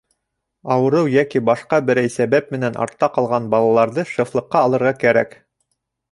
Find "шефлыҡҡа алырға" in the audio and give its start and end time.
4.13-4.95